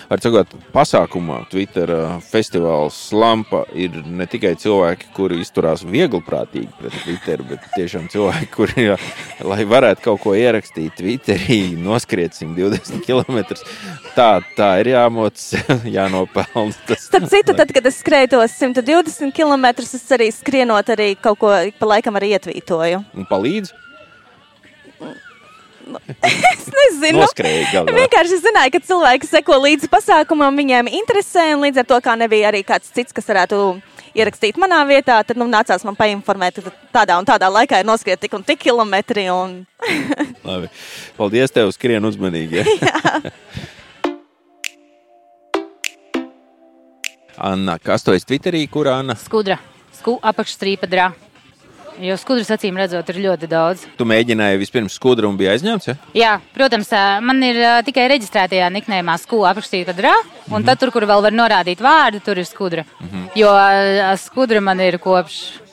[0.09, 1.91] Var sakot, pasākumā Twitter
[2.29, 8.87] festivāls Lampa ir ne tikai cilvēki, kuri izturās viegliprātīgi pret Twitter, bet tiešām cilvēki, kuri,
[8.91, 8.99] ja,
[9.47, 13.41] lai varētu kaut ko ierakstīt Twitterī, noskriet 120 km.
[14.15, 15.41] Tā, tā ir jāmoc,
[15.97, 16.67] jānopelna.
[16.89, 21.41] Tas, Starp citu, tad, kad es skrēju tos 120 km, es arī skrienot arī kaut
[21.41, 23.03] ko pa laikam arī ietvītoju.
[23.17, 23.75] Un palīdz?
[25.85, 26.01] Nu,
[26.53, 27.25] es nezinu.
[27.95, 32.49] Vienkārši zināju, ka cilvēki seko līdzi pasākumam, viņiem interesē, un līdz ar to, kā nebija
[32.53, 33.61] arī kāds cits, kas varētu
[34.15, 38.21] ierakstīt manā vietā, tad nu, nācās man painformēt, ka tādā un tādā laikā ir noskriet
[38.23, 39.27] tik un tik kilometri.
[39.35, 39.67] Un...
[40.49, 40.71] Labi.
[41.19, 42.63] Paldies tev, skrien uzmanīgi.
[42.63, 42.65] Ja?
[47.51, 49.19] Anna, kas tu esi Twitterī, kur Anna?
[49.19, 49.59] Skudra,
[49.99, 51.11] Sku, apakšstrīpa drā.
[52.03, 53.85] Jo skudras acīm redzot, ir ļoti daudz.
[53.99, 55.87] Tu mēģināji vispirms skudru un bija aizņemts?
[55.87, 55.97] Ja?
[56.19, 56.91] Jā, protams,
[57.23, 60.67] man ir tikai reģistrētajā niknējumā skūra aprakstīta drā, un mm -hmm.
[60.67, 62.85] tad, tur, kur vēl var norādīt vārdu, tur ir skudra.
[63.01, 63.29] Mm -hmm.
[63.35, 63.53] Jo
[64.17, 65.65] skudra man ir kopš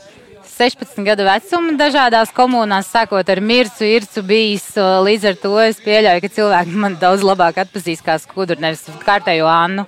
[0.62, 4.68] 16 gadu vecuma dažādās komunās, sākot ar Mircu, Ircu bijis.
[4.78, 9.48] Līdz ar to es pieļauju, ka cilvēki man daudz labāk atpazīst kā skudru, nevis kārtējo
[9.50, 9.88] Annu.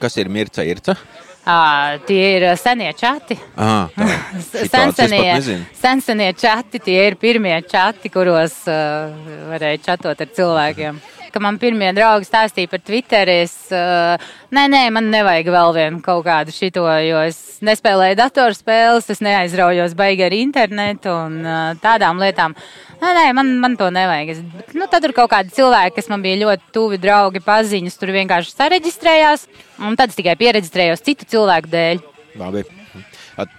[0.00, 0.96] Kas ir Mirca, Irca?
[1.44, 3.36] À, tie ir senie čati.
[3.56, 3.88] Ah,
[4.74, 9.12] Sensenie, sensenie čati, tie ir pirmie čati, kuros uh,
[9.50, 11.00] varēja čatot ar cilvēkiem.
[11.34, 14.14] Kad man pirmie draugi stāstīja par Twitter, es uh,
[14.54, 19.96] nē, nē, man nevajag vēl vienu kaut kādu šito, jo es nespēlēju datorspēles, es neaizraujos
[19.98, 22.54] baigi ar internetu un uh, tādām lietām.
[23.00, 24.30] Nē, nē, man, man to nevajag.
[24.30, 28.14] Es, nu, tad tur kaut kādi cilvēki, kas man bija ļoti tuvi draugi, paziņas, tur
[28.14, 29.48] vienkārši sareģistrējās.
[29.82, 32.04] Un tad es tikai pieregistrējos citu cilvēku dēļ.
[32.38, 32.62] Labi.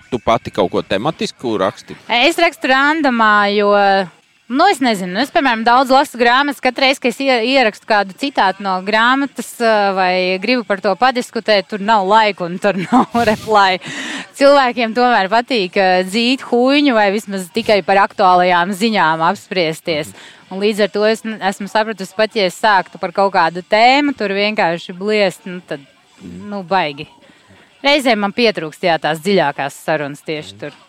[0.07, 1.97] Tu pati kaut ko tematisku raksti?
[2.07, 3.73] Es rakstu randomā, jo
[4.45, 6.61] Nu, es nezinu, es, piemēram, daudz lasu grāmatas.
[6.61, 9.47] Katru reizi, kad es ierakstu kādu citātu no grāmatas
[9.97, 13.79] vai gribu par to padiskutēt, tur nav laika un tur nav reply.
[14.37, 20.13] cilvēkiem tomēr patīk dzīt huīņu vai vismaz tikai par aktuālajām ziņām apspriesties.
[20.53, 24.13] Un līdz ar to es esmu sapratusi, pat ja es sāktu par kaut kādu tēmu,
[24.13, 25.81] tur vienkārši bliest, nu, tad
[26.21, 27.09] nu, baigi.
[27.81, 30.83] Reizēm man pietrūkst jā, tās dziļākās sarunas tieši tur.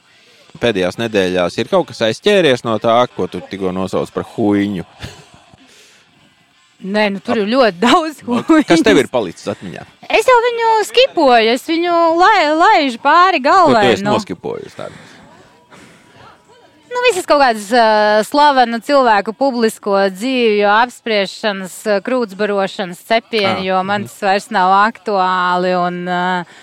[0.61, 4.85] Pēdējās nedēļās ir kaut kas aizķēries no tā, ko tu tikko nosauc par huīņu.
[6.87, 8.65] Nē, nu, tur ir ļoti daudz huīņu.
[8.69, 9.87] Kas tev ir palicis atmiņā?
[10.13, 13.81] Es jau viņu skipoju, es viņu lai, laižu pāri galvai.
[13.81, 14.17] Ko tu esi nu.
[14.17, 15.05] noskipojis tādu?
[16.97, 21.75] Nu, visas kaut kādas uh, slavenu cilvēku publisko dzīvju apspriešanas,
[22.07, 23.67] krūtsbarošanas cepieni, ah.
[23.67, 25.75] jo man tas vairs nav aktuāli.
[25.77, 26.63] Un, uh,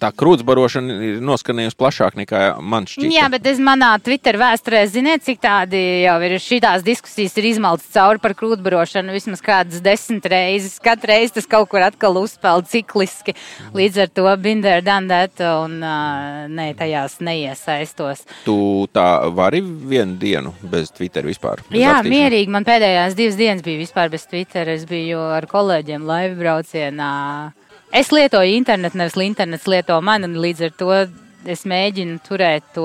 [0.00, 3.10] tā krūtsbarošana ir noskanējusi plašāk nekā man šķiet.
[3.12, 7.88] Jā, bet es manā Twitter vēsturē ziniet, cik tādi jau ir šīs diskusijas ir izmalts
[7.94, 10.78] cauri par krūtsbarošanu vismaz kādas desmit reizes.
[10.82, 13.34] Katru reizi tas kaut kur atkal uzspēl cikliski.
[13.76, 18.24] Līdz ar to binder dandēt un ne, tajās neiesaistos.
[18.46, 18.58] Tu
[18.94, 21.62] tā vari vienu dienu bez Twitter vispār?
[21.70, 22.52] Bez Jā, mierīgi.
[22.52, 24.68] Man pēdējās divas dienas bija vispār bez Twitter.
[24.74, 27.14] Es biju ar kolēģiem laivu braucienā.
[27.90, 30.90] Es lietoju internetu, nevis internets lieto mani, un līdz ar to
[31.48, 32.84] es mēģinu turēt to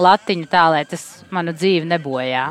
[0.00, 2.46] latiņu tā, lai tas manu dzīvi nebojā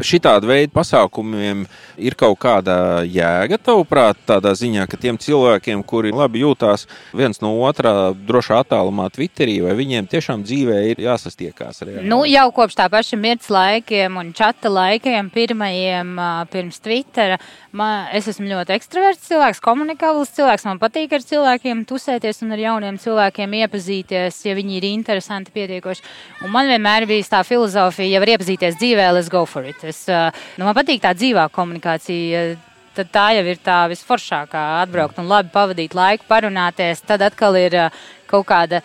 [0.00, 1.64] šitāda veida pasākumiem
[2.00, 7.52] ir kaut kāda jēga, tavuprāt, tādā ziņā, ka tiem cilvēkiem, kuri labi jūtās viens no
[7.66, 11.82] otrā drošā attālumā Twitterī, vai viņiem tiešām dzīvē ir jāsastiekās?
[11.84, 12.08] Reāli?
[12.08, 16.16] Nu, jau kopš tā paša mirts laikiem un čata laikiem, pirmajiem
[16.52, 17.38] pirms Twittera,
[17.76, 22.64] man, es esmu ļoti ekstraverts cilvēks, komunikabls cilvēks, man patīk ar cilvēkiem tusēties un ar
[22.64, 26.06] jauniem cilvēkiem iepazīties, ja viņi ir interesanti pietiekoši.
[26.46, 29.81] Un man vienmēr bija tā filozofija, ja var iepazīties dzīvē, let's go for it.
[29.88, 32.44] Es, nu, man patīk tā dzīvā komunikācija.
[32.92, 34.62] Tad tā jau ir tā visforšākā.
[34.82, 37.00] Atbraukt un labi pavadīt laiku, parunāties.
[37.08, 37.78] Tad atkal ir
[38.28, 38.82] kaut kāda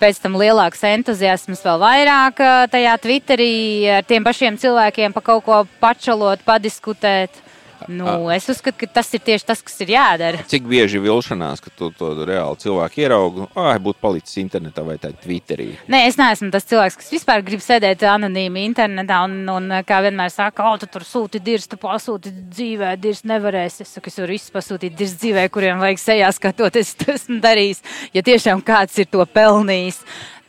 [0.00, 2.40] pēc tam lielāks entuziasms, vēl vairāk
[2.72, 3.52] tajā Twitterī
[3.98, 7.42] ar tiem pašiem cilvēkiem pa kaut ko pačalot, padiskutēt.
[7.88, 10.42] Nu, es uzskatu, ka tas ir tieši tas, kas ir jādara.
[10.50, 15.70] Cik bieži vilšanās, ka tu to reāli cilvēku ieraugi, ah, būtu palicis internetā vai Twitterī?
[15.90, 20.32] Nē, es neesmu tas cilvēks, kas vispār grib sēdēt anonīmi internetā un, un kā vienmēr
[20.34, 23.80] saka, o, tu tur sūti dirzi, tu pasūti dzīvē, dirzi nevarēs.
[23.84, 27.84] Es saku, es varu visu pasūtīt dirzi dzīvē, kuriem vajag sejā skatoties, to esmu darījis,
[28.16, 30.04] ja tiešām kāds ir to pelnījis.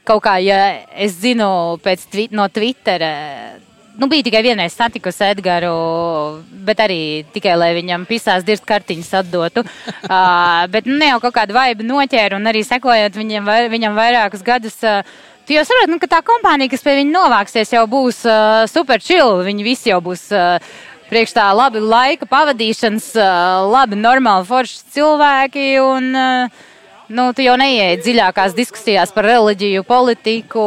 [0.07, 0.61] Kaut kā, ja
[0.97, 3.11] es zinu pēc no Twittera
[4.01, 7.01] Nu, bija tikai vienreiz satikusi Edgars, bet arī
[7.35, 9.61] tikai lai viņam pisās dirzt kartiņas atdotu.
[9.61, 13.99] uh, bet nu, ne jau kaut kādu vaibu noķēru un arī sekojot viņam, vai, viņam
[13.99, 14.79] vairākus gadus.
[14.81, 15.05] Uh,
[15.41, 19.01] Tu jau saproti, nu, ka tā kompānija, kas pie viņa novāksies, jau būs uh, super
[19.01, 19.41] chill.
[19.43, 20.61] Viņi visi jau būs uh,
[21.09, 25.65] priekš tā labi laika pavadīšanas, uh, labi, normāli forši cilvēki.
[25.81, 26.61] Un, uh,
[27.11, 30.63] nu, tu jau neieej dziļākās diskusijās par reliģiju, politiku,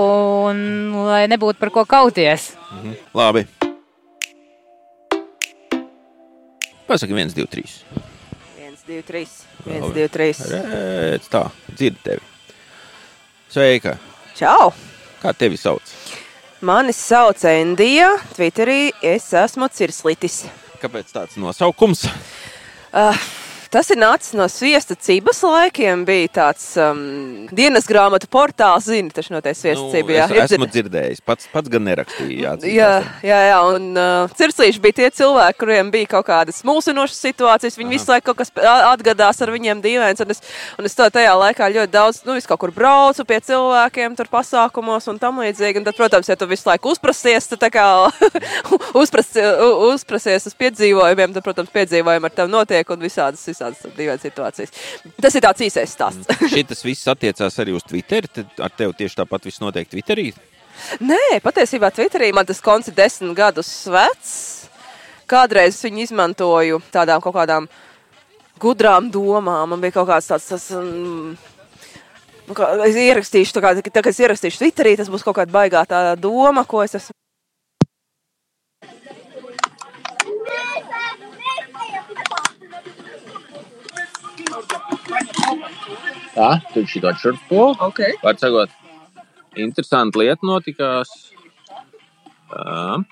[0.50, 0.60] un
[1.08, 2.52] lai nebūtu par ko kauties.
[2.72, 2.96] Mhm.
[3.16, 3.46] Labi.
[6.86, 7.78] Pasaki, 1, 2, 3.
[8.60, 9.28] 1, 2, 3.
[9.66, 10.42] 1, 2, 3.
[11.14, 12.20] Redz, tā, dzird tevi.
[13.48, 13.96] Sveika!
[14.36, 14.72] Čau!
[15.22, 15.94] Kā tevi sauc?
[16.64, 18.10] Mani sauc Endija.
[18.36, 20.42] Twitterī es esmu Cirslitis.
[20.82, 22.04] Kāpēc tāds nosaukums?
[22.92, 23.16] Uh,
[23.74, 26.04] Tas ir nācis no sviesta cibas laikiem.
[26.06, 30.12] Bija tāds um, dienas grāmatu portāls, zini, tas noteikti sviesta nu, ciba.
[30.14, 32.36] Jā, es, esmu dzirdējis, pats, pats gan nerakstīju.
[32.38, 32.90] Jā, jā,
[33.26, 37.78] jā, jā, un uh, cirslīši bija tie cilvēki, kuriem bija kaut kādas mulsinošas situācijas.
[37.80, 37.96] Viņi Aha.
[37.96, 38.54] visu laiku kaut kas
[38.92, 40.22] atgadās ar viņiem dīvains.
[40.22, 40.44] Un es,
[40.78, 44.30] un es to tajā laikā ļoti daudz, nu, es kaut kur braucu pie cilvēkiem tur
[44.30, 45.82] pasākumos un tam līdzīgi.
[45.82, 47.90] Un tad, protams, ja tu visu laiku uzprasies, tad tā kā
[49.02, 49.34] uzpras,
[49.90, 54.74] uzprasies uz piedzīvojumiem, tad, protams, piedzīvojumi ar tevi notiek un visādas, visādas tādas dīvainas situācijas.
[55.20, 56.28] Tas ir tāds īsais stāsts.
[56.28, 56.50] Mm.
[56.52, 58.28] Šis viss attiecās arī uz Twitter.
[58.28, 60.30] Tad ar tevi tieši tāpat viss notiek Twitterī?
[61.04, 64.36] Nē, patiesībā Twitterī man tas konts ir desmit gadus vecs.
[65.30, 67.68] Kādreiz viņu izmantoju tādām kaut kādām
[68.60, 69.72] gudrām domām.
[69.72, 70.50] Man bija kaut kāds tāds.
[70.52, 71.34] Tas, um,
[72.44, 75.80] Kā, es ierakstīšu, tā kā, tā, kad es ierakstīšu Twitterī, tas būs kaut kāda baigā
[75.88, 77.14] tā doma, ko es esmu
[86.34, 87.74] Tā, tur šī tāda šurpula.
[87.90, 88.16] Okay.
[88.22, 88.72] Var sakot,
[89.56, 91.12] interesanti lieta notikās.
[92.50, 93.02] Tā.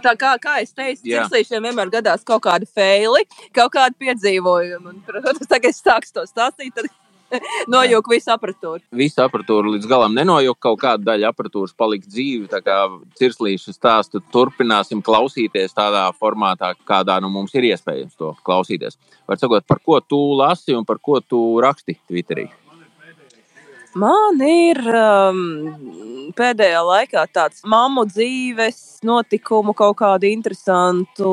[0.00, 3.22] Tā kā, kā es teicu, cirslīšiem vienmēr gadās kaut kādi feili,
[3.56, 4.90] kaut kādi piedzīvojumi.
[4.90, 6.74] Un, protams, tagad es sāku to stāstīt.
[6.74, 6.90] Tad
[7.72, 8.82] Nojauka visu apatūru.
[9.00, 12.48] Visu apatūru līdz galam nenojauka, kaut kāda daļa apatūras palika dzīva.
[12.52, 12.78] Tā kā
[13.20, 18.98] cirslīšu stāstu turpināsim klausīties tādā formātā, kādā nu mums ir iespējams to klausīties.
[19.30, 22.50] Var sakot, par ko tu lasi un par ko tu raksti Twitterī?
[23.98, 25.38] Man ir um,
[26.38, 31.30] pēdējā laikā tāds mammu dzīves notikumu, kaut kādu interesantu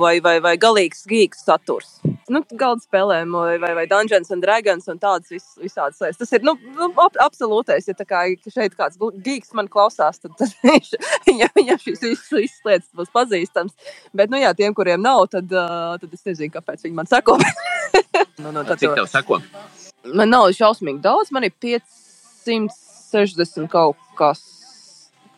[0.00, 1.98] vai, vai, vai galīgs gīgs saturs.
[2.30, 6.20] Nu, galda spēlēm vai, vai, vai Dungeons and Dragons un tādas vis, visādas lietas.
[6.22, 6.54] Tas ir nu,
[6.94, 7.90] ab, absolūtais.
[7.90, 10.94] Ja kā šeit kāds gīgs man klausās, tad, tad viņš,
[11.36, 13.76] ja viņam šīs visas, lietas būs pazīstams.
[14.16, 17.36] Bet, nu jā, tiem, kuriem nav, tad, uh, tad es nezinu, kāpēc viņi man seko.
[18.42, 19.42] nu, nu, Cik tev seko?
[20.08, 24.40] Man nav šausmīgi daudz, man ir 560 kaut kas.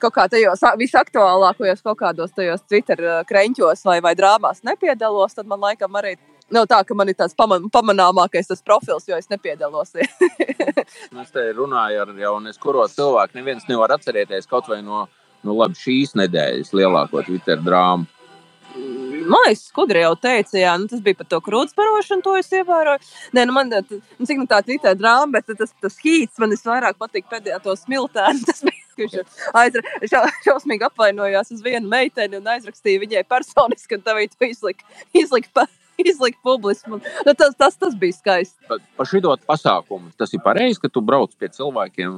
[0.02, 5.60] Kaut kā tajos visaktuālākajos, kaut kādos tajos Twitter krāņķos vai, vai drāmās nepiedalos, tad man
[5.62, 6.16] laikam arī
[6.52, 9.94] nav tā, ka man ir tāds paman, pamanāmākais tas profils, jo es nepiedalos.
[11.22, 13.38] es te runāju ar jau neskuro cilvēku.
[13.38, 15.06] Neviens nevar atcerēties kaut vai no,
[15.46, 18.08] no labi, šīs nedēļas lielāko Twitter drāmu.
[18.72, 22.48] Man liekas, skudri jau teica, jā, nu, tas bija par to krūtis barošanu, to es
[22.52, 23.10] ievēroju.
[23.36, 26.98] Nē, nu, man nu, cik nu tā citā drāma, bet tas, tas hīts man visvairāk
[27.00, 28.42] patīk pēdējā to smiltēnu.
[28.48, 34.04] Tas bija, kurš aizra, šā, šausmīgi apvainojās uz vienu meiteni un aizrakstīja viņai personiski, un
[34.04, 35.68] tā viņa izlika, izlika
[36.02, 36.90] izlikt publiski.
[36.90, 37.00] Nu,
[37.38, 38.56] tas, tas, tas bija skaisti.
[38.68, 42.14] Par, par šo pasākumu tas ir pareizi, ka tu brauc pie cilvēkiem,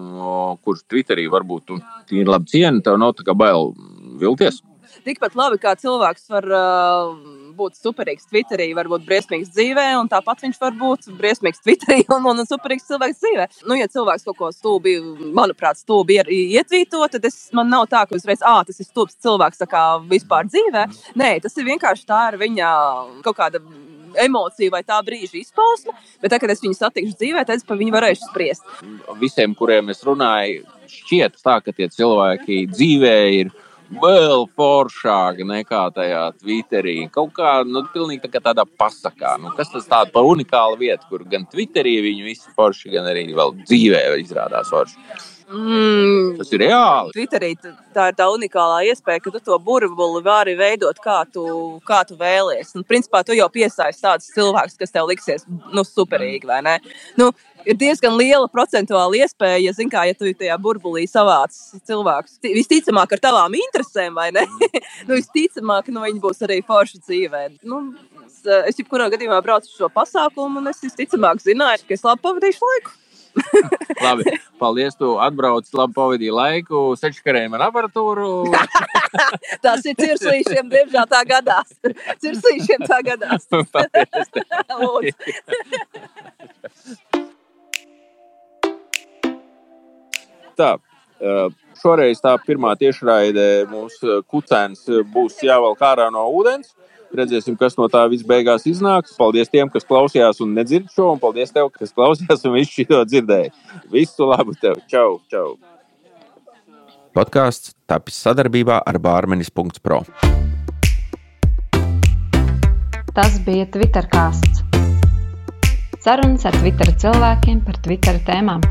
[0.65, 1.75] kurus Twitterī varbūt
[2.15, 3.75] ir labi cieni, tev nav tā kā bail
[4.21, 4.63] vilties
[5.07, 7.15] tikpat labi kā cilvēks var uh,
[7.57, 12.45] būt superīgs Twitterī, varbūt briesmīgs dzīvē, un tāpat viņš var būt briesmīgs Twitterī un, un
[12.49, 13.49] superīgs cilvēks dzīvē.
[13.71, 14.97] Nu, ja cilvēks kaut ko stulbi,
[15.37, 19.19] manuprāt, stulbi ir ietvīto, tad es, man nav tā, ka uzreiz, ah, tas ir stulbs
[19.25, 19.65] cilvēks
[20.11, 20.87] vispār dzīvē.
[21.21, 22.71] Nē, tas ir vienkārši tā ir viņa
[23.25, 23.63] kaut kāda
[24.21, 27.79] emocija vai tā brīža izpausme, bet tad, kad es viņu satikšu dzīvē, tad es par
[27.81, 28.67] viņu varēšu spriest.
[29.21, 33.53] Visiem, kuriem es runāju, šķiet tā, ka tie cilvēki dzīvē ir
[33.91, 36.97] vēl foršāka nekā tajā Twitterī.
[37.13, 39.37] Kaut kā, nu, pilnīgi tā kā tādā pasakā.
[39.43, 43.29] Nu, kas tas tāds par unikālu vietu, kur gan Twitterī viņi visi forši, gan arī
[43.37, 45.34] vēl dzīvē izrādās forši.
[45.45, 46.37] Mm.
[46.39, 47.13] Tas ir reāli.
[47.13, 47.51] Twitterī
[47.95, 51.45] tā ir tā unikālā iespēja, ka tu to burbuli vari veidot, kā tu,
[51.89, 52.73] kā tu vēlies.
[52.79, 56.79] Un, principā, tu jau piesaisti tādus cilvēkus, kas tev liksies nu, superīgi, vai ne?
[57.21, 57.29] Nu,
[57.69, 61.53] ir diezgan liela procentuāla iespēja, ja, zin, kā, ja tu tajā burbulī savāc
[61.85, 62.41] cilvēkus.
[62.45, 64.47] Visticamāk, ar tavām interesēm, vai ne?
[65.07, 67.47] nu, visticamāk, nu, viņi būs arī forši dzīvē.
[67.69, 67.85] Nu,
[68.65, 72.71] es jebkurā gadījumā braucu uz šo pasākumu, un es visticamāk zināju, ka es labi pavadīšu
[72.73, 73.01] laiku.
[74.05, 74.25] labi,
[74.59, 74.95] paldies.
[74.99, 78.31] Tu atbrauc, labi pavadīji laiku, sečkarēji man aparatūru.
[79.65, 81.69] Tas ir cirslīšiem, diemžēl tā gadās.
[82.23, 83.43] Cirslīšiem tā gadās.
[90.59, 90.71] tā,
[91.83, 93.97] šoreiz tā pirmā tiešraide mums
[94.31, 94.81] kucēns
[95.15, 96.69] būs jāvelk ārā no ūdens.
[97.15, 99.15] Redzēsim, kas no tā viss beigās iznāks.
[99.19, 103.05] Paldies tiem, kas klausījās un nedzird šo, un paldies tev, kas klausījās un visu šo
[103.07, 103.55] dzirdēja.
[103.93, 104.81] Visu labu tev!
[104.91, 105.21] Čau!
[105.31, 105.55] čau.
[107.15, 110.01] Podkāsts tapis sadarbībā ar Bārmenis.pro.
[113.15, 114.65] Tas bija Twitter kāsts.
[116.03, 118.67] Sarunas ar Twitter cilvēkiem par Twitter tēmām.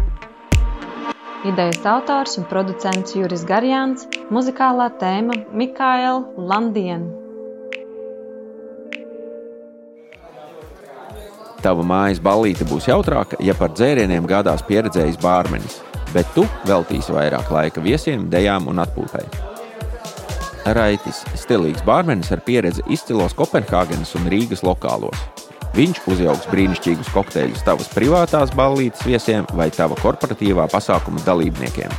[1.47, 7.22] Idejas autors un producents Juris Garjāns, muzikālā tēma Mikaela Landiena.
[11.63, 15.77] Tava mājas ballīte būs jautrāka, ja par dzērieniem gādās pieredzējis bārmenis,
[16.11, 19.23] bet tu veltīsi vairāk laika viesiem, dejām un atpūtai.
[20.75, 25.15] Raitis- stilīgs bārmenis ar pieredzi izcilos Kopenhāgenes un Rīgas lokālos.
[25.73, 31.91] Viņš uzjauks brīnišķīgus kokteļus tavas privātās ballītes viesiem vai tava korporatīvā pasākuma dalībniekiem.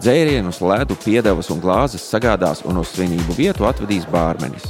[0.00, 4.64] Dzērienus, ledu, piedevas un glāzes sagādās un uz svinību vietu atvedīs bārmenis.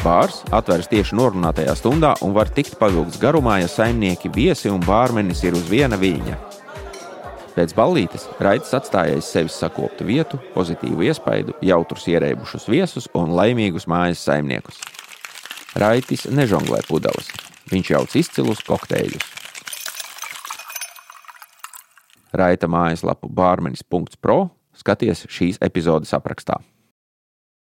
[0.00, 5.42] Bārs atveras tieši norunātajā stundā un var tikt pavilkts garumā, ja saimnieki, viesi un bārmenis
[5.44, 6.38] ir uz viena viļņa.
[7.52, 13.84] Pēc ballītes Raits atstāja aiz sevis sakoptu vietu, pozitīvu iespaidu, jautrus ierēbušus viesus un laimīgus
[13.92, 14.80] mājas saimniekus.
[15.76, 17.28] Raitis nežonglē pudeles,
[17.68, 19.28] viņš jauc izcilus kokteļus.
[22.40, 26.62] Raita mājaslapu bārmenis.pro skaties šīs epizodes aprakstā.